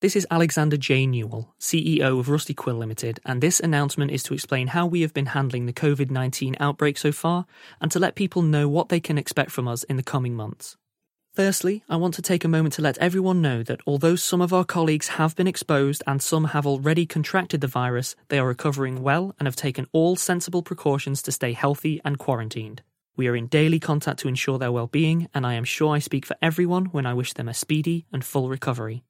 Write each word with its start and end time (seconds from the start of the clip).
This 0.00 0.14
is 0.14 0.28
Alexander 0.30 0.76
J. 0.76 1.08
Newall, 1.08 1.56
CEO 1.58 2.20
of 2.20 2.28
Rusty 2.28 2.54
Quill 2.54 2.76
Limited, 2.76 3.18
and 3.24 3.40
this 3.40 3.58
announcement 3.58 4.12
is 4.12 4.22
to 4.22 4.34
explain 4.34 4.68
how 4.68 4.86
we 4.86 5.00
have 5.00 5.12
been 5.12 5.26
handling 5.26 5.66
the 5.66 5.72
COVID 5.72 6.08
19 6.08 6.54
outbreak 6.60 6.96
so 6.96 7.10
far 7.10 7.46
and 7.80 7.90
to 7.90 7.98
let 7.98 8.14
people 8.14 8.40
know 8.40 8.68
what 8.68 8.90
they 8.90 9.00
can 9.00 9.18
expect 9.18 9.50
from 9.50 9.66
us 9.66 9.82
in 9.82 9.96
the 9.96 10.04
coming 10.04 10.36
months. 10.36 10.76
Firstly, 11.34 11.82
I 11.88 11.96
want 11.96 12.14
to 12.14 12.22
take 12.22 12.44
a 12.44 12.48
moment 12.48 12.74
to 12.74 12.82
let 12.82 12.96
everyone 12.98 13.42
know 13.42 13.64
that 13.64 13.80
although 13.88 14.14
some 14.14 14.40
of 14.40 14.52
our 14.52 14.64
colleagues 14.64 15.08
have 15.08 15.34
been 15.34 15.48
exposed 15.48 16.04
and 16.06 16.22
some 16.22 16.44
have 16.44 16.64
already 16.64 17.04
contracted 17.04 17.60
the 17.60 17.66
virus, 17.66 18.14
they 18.28 18.38
are 18.38 18.46
recovering 18.46 19.02
well 19.02 19.34
and 19.40 19.48
have 19.48 19.56
taken 19.56 19.88
all 19.92 20.14
sensible 20.14 20.62
precautions 20.62 21.22
to 21.22 21.32
stay 21.32 21.54
healthy 21.54 22.00
and 22.04 22.20
quarantined. 22.20 22.82
We 23.16 23.26
are 23.26 23.34
in 23.34 23.48
daily 23.48 23.80
contact 23.80 24.20
to 24.20 24.28
ensure 24.28 24.60
their 24.60 24.70
well-being, 24.70 25.28
and 25.34 25.44
I 25.44 25.54
am 25.54 25.64
sure 25.64 25.92
I 25.92 25.98
speak 25.98 26.24
for 26.24 26.36
everyone 26.40 26.84
when 26.86 27.04
I 27.04 27.14
wish 27.14 27.32
them 27.32 27.48
a 27.48 27.52
speedy 27.52 28.06
and 28.12 28.24
full 28.24 28.48
recovery. 28.48 29.02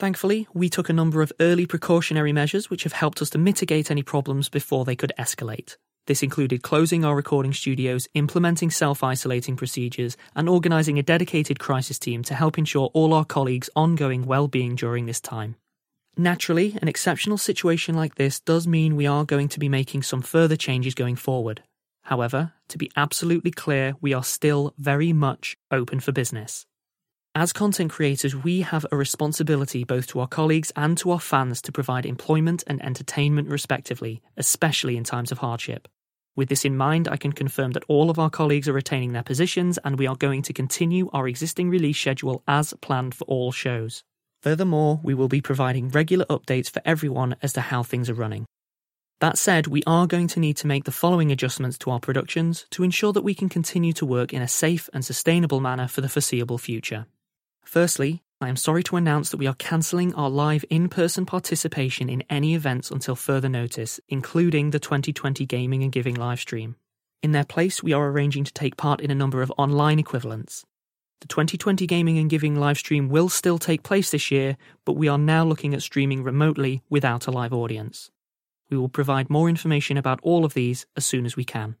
Thankfully, 0.00 0.48
we 0.54 0.70
took 0.70 0.88
a 0.88 0.94
number 0.94 1.20
of 1.20 1.30
early 1.40 1.66
precautionary 1.66 2.32
measures 2.32 2.70
which 2.70 2.84
have 2.84 2.94
helped 2.94 3.20
us 3.20 3.28
to 3.30 3.38
mitigate 3.38 3.90
any 3.90 4.02
problems 4.02 4.48
before 4.48 4.86
they 4.86 4.96
could 4.96 5.12
escalate. 5.18 5.76
This 6.06 6.22
included 6.22 6.62
closing 6.62 7.04
our 7.04 7.14
recording 7.14 7.52
studios, 7.52 8.08
implementing 8.14 8.70
self 8.70 9.04
isolating 9.04 9.56
procedures, 9.56 10.16
and 10.34 10.48
organising 10.48 10.98
a 10.98 11.02
dedicated 11.02 11.58
crisis 11.58 11.98
team 11.98 12.22
to 12.22 12.34
help 12.34 12.56
ensure 12.56 12.86
all 12.94 13.12
our 13.12 13.26
colleagues' 13.26 13.68
ongoing 13.76 14.24
well 14.24 14.48
being 14.48 14.74
during 14.74 15.04
this 15.04 15.20
time. 15.20 15.56
Naturally, 16.16 16.78
an 16.80 16.88
exceptional 16.88 17.36
situation 17.36 17.94
like 17.94 18.14
this 18.14 18.40
does 18.40 18.66
mean 18.66 18.96
we 18.96 19.06
are 19.06 19.26
going 19.26 19.50
to 19.50 19.60
be 19.60 19.68
making 19.68 20.02
some 20.02 20.22
further 20.22 20.56
changes 20.56 20.94
going 20.94 21.16
forward. 21.16 21.62
However, 22.04 22.54
to 22.70 22.78
be 22.78 22.90
absolutely 22.96 23.50
clear, 23.50 23.96
we 24.00 24.14
are 24.14 24.24
still 24.24 24.72
very 24.78 25.12
much 25.12 25.58
open 25.70 26.00
for 26.00 26.10
business. 26.10 26.64
As 27.36 27.52
content 27.52 27.92
creators, 27.92 28.34
we 28.34 28.62
have 28.62 28.84
a 28.90 28.96
responsibility 28.96 29.84
both 29.84 30.08
to 30.08 30.18
our 30.18 30.26
colleagues 30.26 30.72
and 30.74 30.98
to 30.98 31.12
our 31.12 31.20
fans 31.20 31.62
to 31.62 31.70
provide 31.70 32.04
employment 32.04 32.64
and 32.66 32.84
entertainment 32.84 33.48
respectively, 33.48 34.20
especially 34.36 34.96
in 34.96 35.04
times 35.04 35.30
of 35.30 35.38
hardship. 35.38 35.86
With 36.34 36.48
this 36.48 36.64
in 36.64 36.76
mind, 36.76 37.06
I 37.06 37.16
can 37.16 37.32
confirm 37.32 37.70
that 37.72 37.84
all 37.86 38.10
of 38.10 38.18
our 38.18 38.30
colleagues 38.30 38.66
are 38.66 38.72
retaining 38.72 39.12
their 39.12 39.22
positions 39.22 39.78
and 39.84 39.96
we 39.96 40.08
are 40.08 40.16
going 40.16 40.42
to 40.42 40.52
continue 40.52 41.08
our 41.12 41.28
existing 41.28 41.70
release 41.70 41.98
schedule 41.98 42.42
as 42.48 42.74
planned 42.80 43.14
for 43.14 43.24
all 43.26 43.52
shows. 43.52 44.02
Furthermore, 44.42 44.98
we 45.04 45.14
will 45.14 45.28
be 45.28 45.40
providing 45.40 45.88
regular 45.88 46.24
updates 46.24 46.68
for 46.68 46.82
everyone 46.84 47.36
as 47.42 47.52
to 47.52 47.60
how 47.60 47.84
things 47.84 48.10
are 48.10 48.14
running. 48.14 48.44
That 49.20 49.38
said, 49.38 49.68
we 49.68 49.84
are 49.86 50.08
going 50.08 50.26
to 50.28 50.40
need 50.40 50.56
to 50.56 50.66
make 50.66 50.82
the 50.82 50.90
following 50.90 51.30
adjustments 51.30 51.78
to 51.78 51.90
our 51.92 52.00
productions 52.00 52.66
to 52.70 52.82
ensure 52.82 53.12
that 53.12 53.22
we 53.22 53.34
can 53.34 53.48
continue 53.48 53.92
to 53.92 54.06
work 54.06 54.32
in 54.32 54.42
a 54.42 54.48
safe 54.48 54.90
and 54.92 55.04
sustainable 55.04 55.60
manner 55.60 55.86
for 55.86 56.00
the 56.00 56.08
foreseeable 56.08 56.58
future. 56.58 57.06
Firstly, 57.70 58.24
I 58.40 58.48
am 58.48 58.56
sorry 58.56 58.82
to 58.82 58.96
announce 58.96 59.30
that 59.30 59.36
we 59.36 59.46
are 59.46 59.54
cancelling 59.54 60.12
our 60.16 60.28
live 60.28 60.64
in 60.70 60.88
person 60.88 61.24
participation 61.24 62.08
in 62.08 62.24
any 62.28 62.56
events 62.56 62.90
until 62.90 63.14
further 63.14 63.48
notice, 63.48 64.00
including 64.08 64.70
the 64.70 64.80
2020 64.80 65.46
Gaming 65.46 65.84
and 65.84 65.92
Giving 65.92 66.16
livestream. 66.16 66.74
In 67.22 67.30
their 67.30 67.44
place, 67.44 67.80
we 67.80 67.92
are 67.92 68.08
arranging 68.08 68.42
to 68.42 68.52
take 68.52 68.76
part 68.76 69.00
in 69.00 69.12
a 69.12 69.14
number 69.14 69.40
of 69.40 69.52
online 69.56 70.00
equivalents. 70.00 70.64
The 71.20 71.28
2020 71.28 71.86
Gaming 71.86 72.18
and 72.18 72.28
Giving 72.28 72.56
livestream 72.56 73.08
will 73.08 73.28
still 73.28 73.56
take 73.60 73.84
place 73.84 74.10
this 74.10 74.32
year, 74.32 74.56
but 74.84 74.94
we 74.94 75.06
are 75.06 75.16
now 75.16 75.44
looking 75.44 75.72
at 75.72 75.82
streaming 75.82 76.24
remotely 76.24 76.82
without 76.90 77.28
a 77.28 77.30
live 77.30 77.52
audience. 77.52 78.10
We 78.68 78.78
will 78.78 78.88
provide 78.88 79.30
more 79.30 79.48
information 79.48 79.96
about 79.96 80.18
all 80.24 80.44
of 80.44 80.54
these 80.54 80.86
as 80.96 81.06
soon 81.06 81.24
as 81.24 81.36
we 81.36 81.44
can. 81.44 81.76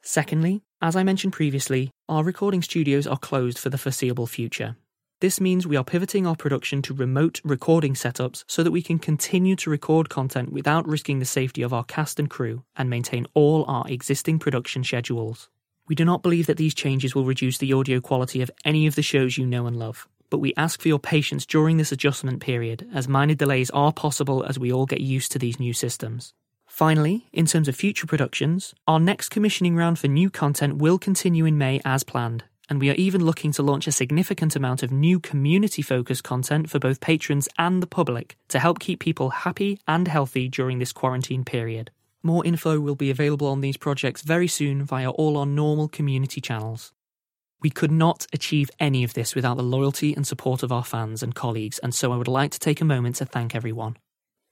Secondly, 0.00 0.62
as 0.80 0.96
I 0.96 1.02
mentioned 1.02 1.34
previously, 1.34 1.90
our 2.08 2.24
recording 2.24 2.62
studios 2.62 3.06
are 3.06 3.18
closed 3.18 3.58
for 3.58 3.68
the 3.68 3.76
foreseeable 3.76 4.26
future. 4.26 4.76
This 5.24 5.40
means 5.40 5.66
we 5.66 5.78
are 5.78 5.84
pivoting 5.84 6.26
our 6.26 6.36
production 6.36 6.82
to 6.82 6.92
remote 6.92 7.40
recording 7.44 7.94
setups 7.94 8.44
so 8.46 8.62
that 8.62 8.72
we 8.72 8.82
can 8.82 8.98
continue 8.98 9.56
to 9.56 9.70
record 9.70 10.10
content 10.10 10.52
without 10.52 10.86
risking 10.86 11.18
the 11.18 11.24
safety 11.24 11.62
of 11.62 11.72
our 11.72 11.82
cast 11.82 12.18
and 12.18 12.28
crew 12.28 12.62
and 12.76 12.90
maintain 12.90 13.26
all 13.32 13.64
our 13.66 13.88
existing 13.88 14.38
production 14.38 14.84
schedules. 14.84 15.48
We 15.88 15.94
do 15.94 16.04
not 16.04 16.22
believe 16.22 16.44
that 16.46 16.58
these 16.58 16.74
changes 16.74 17.14
will 17.14 17.24
reduce 17.24 17.56
the 17.56 17.72
audio 17.72 18.02
quality 18.02 18.42
of 18.42 18.50
any 18.66 18.86
of 18.86 18.96
the 18.96 19.00
shows 19.00 19.38
you 19.38 19.46
know 19.46 19.66
and 19.66 19.78
love, 19.78 20.06
but 20.28 20.40
we 20.40 20.52
ask 20.58 20.82
for 20.82 20.88
your 20.88 20.98
patience 20.98 21.46
during 21.46 21.78
this 21.78 21.90
adjustment 21.90 22.42
period 22.42 22.86
as 22.92 23.08
minor 23.08 23.34
delays 23.34 23.70
are 23.70 23.94
possible 23.94 24.44
as 24.44 24.58
we 24.58 24.70
all 24.70 24.84
get 24.84 25.00
used 25.00 25.32
to 25.32 25.38
these 25.38 25.58
new 25.58 25.72
systems. 25.72 26.34
Finally, 26.66 27.30
in 27.32 27.46
terms 27.46 27.66
of 27.66 27.74
future 27.74 28.06
productions, 28.06 28.74
our 28.86 29.00
next 29.00 29.30
commissioning 29.30 29.74
round 29.74 29.98
for 29.98 30.06
new 30.06 30.28
content 30.28 30.76
will 30.76 30.98
continue 30.98 31.46
in 31.46 31.56
May 31.56 31.80
as 31.82 32.04
planned, 32.04 32.44
and 32.68 32.80
we 32.80 32.90
are 32.90 32.94
even 32.94 33.24
looking 33.24 33.52
to 33.52 33.62
launch 33.62 33.86
a 33.86 33.92
significant 33.92 34.56
amount 34.56 34.82
of 34.82 34.90
new 34.90 35.20
community 35.20 35.82
focused 35.82 36.24
content 36.24 36.70
for 36.70 36.78
both 36.78 37.00
patrons 37.00 37.48
and 37.58 37.82
the 37.82 37.86
public 37.86 38.36
to 38.48 38.58
help 38.58 38.78
keep 38.78 39.00
people 39.00 39.30
happy 39.30 39.78
and 39.86 40.08
healthy 40.08 40.48
during 40.48 40.78
this 40.78 40.92
quarantine 40.92 41.44
period. 41.44 41.90
More 42.22 42.44
info 42.44 42.80
will 42.80 42.94
be 42.94 43.10
available 43.10 43.48
on 43.48 43.60
these 43.60 43.76
projects 43.76 44.22
very 44.22 44.48
soon 44.48 44.84
via 44.84 45.10
all 45.10 45.36
our 45.36 45.46
normal 45.46 45.88
community 45.88 46.40
channels. 46.40 46.92
We 47.60 47.70
could 47.70 47.92
not 47.92 48.26
achieve 48.32 48.70
any 48.80 49.04
of 49.04 49.14
this 49.14 49.34
without 49.34 49.56
the 49.56 49.62
loyalty 49.62 50.14
and 50.14 50.26
support 50.26 50.62
of 50.62 50.72
our 50.72 50.84
fans 50.84 51.22
and 51.22 51.34
colleagues, 51.34 51.78
and 51.78 51.94
so 51.94 52.12
I 52.12 52.16
would 52.16 52.28
like 52.28 52.50
to 52.52 52.58
take 52.58 52.80
a 52.80 52.84
moment 52.84 53.16
to 53.16 53.26
thank 53.26 53.54
everyone. 53.54 53.96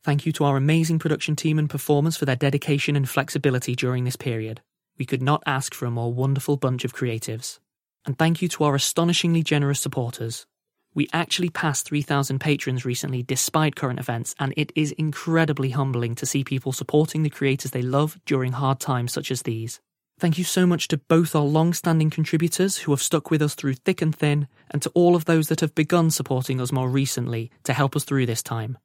Thank 0.05 0.27
you 0.27 0.33
to 0.33 0.45
our 0.45 0.57
amazing 0.57 0.99
production 0.99 1.37
team 1.37 1.59
and 1.59 1.71
performers 1.71 2.17
for 2.17 2.25
their 2.25 2.37
dedication 2.37 2.97
and 2.97 3.09
flexibility 3.09 3.77
during 3.77 4.05
this 4.05 4.17
period. 4.17 4.61
We 4.99 5.05
could 5.05 5.23
not 5.23 5.43
ask 5.47 5.75
for 5.75 5.87
a 5.87 5.91
more 5.91 6.13
wonderful 6.13 6.57
bunch 6.57 6.85
of 6.85 6.95
creatives. 6.95 7.59
And 8.05 8.19
thank 8.19 8.43
you 8.43 8.49
to 8.49 8.65
our 8.65 8.75
astonishingly 8.75 9.43
generous 9.43 9.81
supporters. 9.81 10.47
We 10.95 11.09
actually 11.13 11.49
passed 11.49 11.87
3,000 11.87 12.39
patrons 12.39 12.85
recently 12.85 13.23
despite 13.23 13.77
current 13.77 13.99
events, 13.99 14.35
and 14.39 14.53
it 14.57 14.73
is 14.75 14.93
incredibly 14.93 15.71
humbling 15.71 16.15
to 16.17 16.27
see 16.27 16.45
people 16.45 16.73
supporting 16.73 17.23
the 17.23 17.31
creators 17.31 17.71
they 17.71 17.83
love 17.83 18.21
during 18.27 18.53
hard 18.53 18.81
times 18.81 19.13
such 19.13 19.31
as 19.31 19.43
these. 19.43 19.81
Thank 20.19 20.37
you 20.37 20.45
so 20.45 20.67
much 20.67 20.89
to 20.89 20.99
both 20.99 21.35
our 21.35 21.43
long 21.43 21.73
standing 21.73 22.11
contributors 22.11 22.79
who 22.79 22.93
have 22.93 23.03
stuck 23.03 23.31
with 23.31 23.41
us 23.41 23.55
through 23.55 23.75
thick 23.75 24.03
and 24.03 24.15
thin, 24.15 24.47
and 24.71 24.83
to 24.83 24.91
all 24.91 25.17
of 25.17 25.25
those 25.25 25.49
that 25.49 25.61
have 25.61 25.75
begun 25.75 26.11
supporting 26.11 26.61
us 26.61 26.73
more 26.73 26.91
recently 26.91 27.51
to 27.65 27.73
help 27.73 27.97
us 27.97 28.05
through 28.05 28.27
this 28.27 28.43
time. 28.43 28.77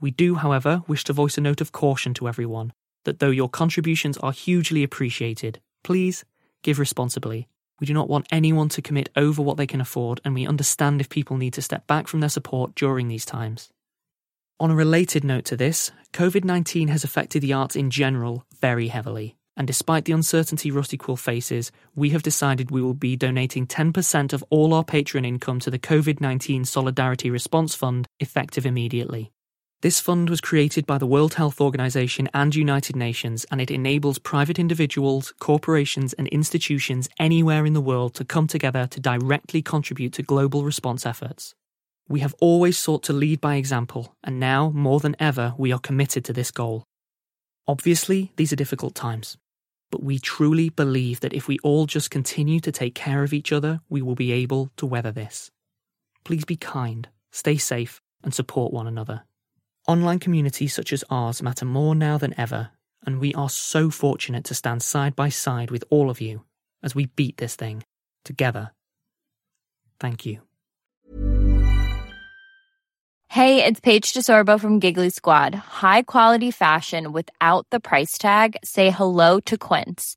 We 0.00 0.10
do, 0.10 0.36
however, 0.36 0.82
wish 0.88 1.04
to 1.04 1.12
voice 1.12 1.36
a 1.38 1.42
note 1.42 1.60
of 1.60 1.70
caution 1.72 2.14
to 2.14 2.28
everyone 2.28 2.72
that 3.04 3.18
though 3.18 3.30
your 3.30 3.48
contributions 3.48 4.16
are 4.18 4.32
hugely 4.32 4.82
appreciated, 4.82 5.60
please 5.84 6.24
give 6.62 6.78
responsibly. 6.78 7.48
We 7.80 7.86
do 7.86 7.94
not 7.94 8.08
want 8.08 8.26
anyone 8.30 8.68
to 8.70 8.82
commit 8.82 9.08
over 9.16 9.42
what 9.42 9.56
they 9.56 9.66
can 9.66 9.80
afford, 9.80 10.20
and 10.24 10.34
we 10.34 10.46
understand 10.46 11.00
if 11.00 11.08
people 11.08 11.36
need 11.36 11.54
to 11.54 11.62
step 11.62 11.86
back 11.86 12.08
from 12.08 12.20
their 12.20 12.28
support 12.28 12.74
during 12.74 13.08
these 13.08 13.24
times. 13.24 13.70
On 14.60 14.70
a 14.70 14.76
related 14.76 15.24
note 15.24 15.44
to 15.46 15.56
this, 15.56 15.90
COVID 16.12 16.44
19 16.44 16.88
has 16.88 17.02
affected 17.02 17.42
the 17.42 17.52
arts 17.52 17.74
in 17.74 17.90
general 17.90 18.46
very 18.60 18.88
heavily. 18.88 19.36
And 19.56 19.66
despite 19.66 20.04
the 20.04 20.12
uncertainty 20.12 20.70
Rusty 20.70 20.96
Quill 20.96 21.16
faces, 21.16 21.72
we 21.94 22.10
have 22.10 22.22
decided 22.22 22.70
we 22.70 22.80
will 22.80 22.94
be 22.94 23.16
donating 23.16 23.66
10% 23.66 24.32
of 24.32 24.44
all 24.48 24.72
our 24.72 24.84
patron 24.84 25.24
income 25.24 25.60
to 25.60 25.70
the 25.70 25.78
COVID 25.78 26.20
19 26.20 26.64
Solidarity 26.64 27.30
Response 27.30 27.74
Fund 27.74 28.06
effective 28.20 28.64
immediately. 28.64 29.32
This 29.82 29.98
fund 29.98 30.30
was 30.30 30.40
created 30.40 30.86
by 30.86 30.98
the 30.98 31.08
World 31.08 31.34
Health 31.34 31.60
Organization 31.60 32.28
and 32.32 32.54
United 32.54 32.94
Nations, 32.94 33.44
and 33.50 33.60
it 33.60 33.68
enables 33.68 34.20
private 34.20 34.56
individuals, 34.56 35.34
corporations, 35.40 36.12
and 36.12 36.28
institutions 36.28 37.08
anywhere 37.18 37.66
in 37.66 37.72
the 37.72 37.80
world 37.80 38.14
to 38.14 38.24
come 38.24 38.46
together 38.46 38.86
to 38.86 39.00
directly 39.00 39.60
contribute 39.60 40.12
to 40.12 40.22
global 40.22 40.62
response 40.62 41.04
efforts. 41.04 41.56
We 42.08 42.20
have 42.20 42.32
always 42.40 42.78
sought 42.78 43.02
to 43.04 43.12
lead 43.12 43.40
by 43.40 43.56
example, 43.56 44.14
and 44.22 44.38
now, 44.38 44.70
more 44.70 45.00
than 45.00 45.16
ever, 45.18 45.52
we 45.58 45.72
are 45.72 45.80
committed 45.80 46.24
to 46.26 46.32
this 46.32 46.52
goal. 46.52 46.84
Obviously, 47.66 48.30
these 48.36 48.52
are 48.52 48.62
difficult 48.62 48.94
times, 48.94 49.36
but 49.90 50.04
we 50.04 50.20
truly 50.20 50.68
believe 50.68 51.18
that 51.20 51.34
if 51.34 51.48
we 51.48 51.58
all 51.64 51.86
just 51.86 52.08
continue 52.08 52.60
to 52.60 52.70
take 52.70 52.94
care 52.94 53.24
of 53.24 53.32
each 53.32 53.50
other, 53.50 53.80
we 53.88 54.00
will 54.00 54.14
be 54.14 54.30
able 54.30 54.70
to 54.76 54.86
weather 54.86 55.10
this. 55.10 55.50
Please 56.22 56.44
be 56.44 56.54
kind, 56.54 57.08
stay 57.32 57.56
safe, 57.56 58.00
and 58.22 58.32
support 58.32 58.72
one 58.72 58.86
another. 58.86 59.24
Online 59.88 60.18
communities 60.20 60.72
such 60.72 60.92
as 60.92 61.04
ours 61.10 61.42
matter 61.42 61.64
more 61.64 61.94
now 61.94 62.16
than 62.16 62.38
ever, 62.38 62.70
and 63.04 63.18
we 63.18 63.34
are 63.34 63.50
so 63.50 63.90
fortunate 63.90 64.44
to 64.44 64.54
stand 64.54 64.82
side 64.82 65.16
by 65.16 65.28
side 65.28 65.72
with 65.72 65.84
all 65.90 66.08
of 66.08 66.20
you 66.20 66.44
as 66.82 66.94
we 66.94 67.06
beat 67.06 67.36
this 67.38 67.56
thing 67.56 67.82
together. 68.24 68.70
Thank 69.98 70.24
you. 70.24 70.40
Hey, 73.28 73.64
it's 73.64 73.80
Paige 73.80 74.12
DeSorbo 74.12 74.60
from 74.60 74.78
Giggly 74.78 75.08
Squad. 75.08 75.54
High 75.54 76.02
quality 76.02 76.50
fashion 76.50 77.12
without 77.12 77.66
the 77.70 77.80
price 77.80 78.18
tag. 78.18 78.56
Say 78.62 78.90
hello 78.90 79.40
to 79.40 79.56
Quince. 79.56 80.16